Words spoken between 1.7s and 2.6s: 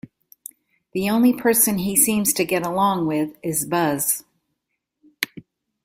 he seems to